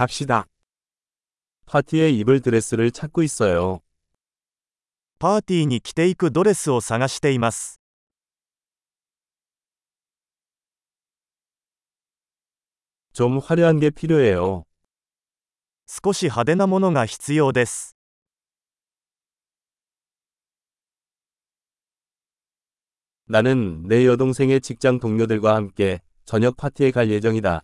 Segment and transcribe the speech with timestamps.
[0.00, 0.47] 갑시다.
[1.65, 3.81] 파티에 입을 드레스를 찾고 있어요.
[5.19, 7.79] パーティーに着ていくドレスを探しています
[13.13, 14.65] 좀 화려한 게 필요해요.
[15.85, 17.95] 少し派手なものが必要です
[23.27, 27.63] 나는 내 여동생의 직장 동료들과 함께 저녁 파티에 갈 예정이다.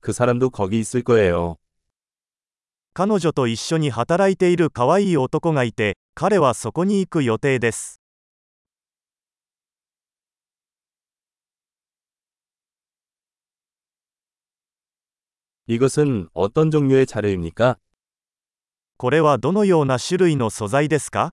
[0.00, 1.56] 그 사람도 거기 있을 거예요.
[2.96, 8.00] 彼女と一緒に働いている可愛い男がいて彼はそこに行く予定です
[15.66, 17.78] 이것은 어떤 종류의 자료입니까?
[18.96, 21.32] これはどのような種類の素材ですか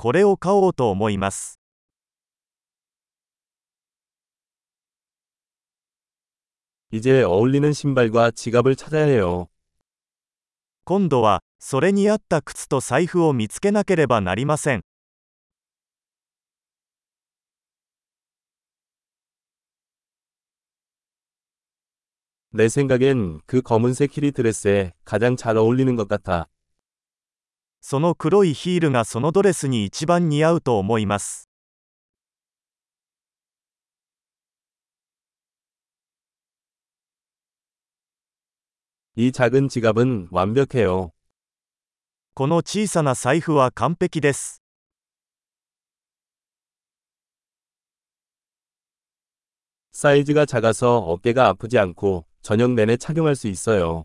[0.00, 1.60] これを買おうと思います
[6.92, 9.48] 이제 어울리는 신발과 지갑을 찾아야 해요.
[10.84, 14.82] 今度はそれに合った靴と財布を見つけなければなりません
[22.52, 26.48] 내 생각엔 그 검은색 히리 드레스에 가장 잘 어울리는 것 같아.
[27.80, 31.48] その黒いヒールがそのドレスに一番似合うと思います
[39.18, 41.10] 이 작은 지갑은 완벽해요.
[42.34, 44.60] この小さな財布は完璧です
[49.92, 54.04] 사이즈가 작아서 어깨가 아프지 않고 저녁 내내 착용할 수 있어요.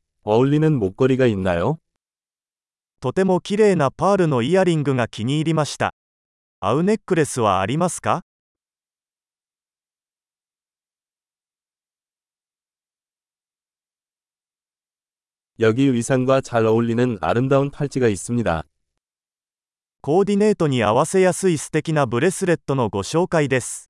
[0.22, 1.78] 어울리는 목걸이가 있나요?
[3.00, 5.94] とても綺麗なパールのイヤリングが気に入りました
[6.60, 8.22] 合うネックレスはありますか
[15.58, 18.64] 여기 의상과 잘 어울리는 아름다운 팔찌가 있습니다.
[20.02, 23.89] コーディネートに合わせやすい素敵なブレスレットのご紹介です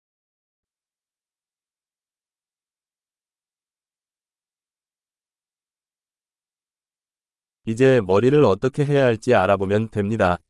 [7.64, 10.40] 이제 머리를 어떻게 해야 할지 알아보면 됩니다.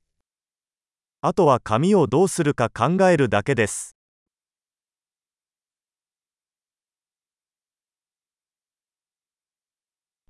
[1.23, 3.97] あとは髪をどうするか考えるだけです。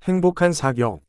[0.02, 1.06] 행복한 사격.